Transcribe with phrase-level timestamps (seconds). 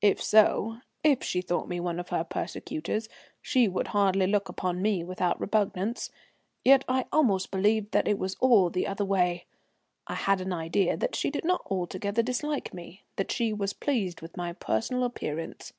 [0.00, 3.06] If so if she thought me one of her persecutors
[3.42, 6.08] she would hardly look upon me without repugnance,
[6.64, 9.44] yet I almost believed it was all the other way.
[10.06, 14.22] I had an idea that she did not altogether dislike me, that she was pleased
[14.22, 15.74] with my personal appearance.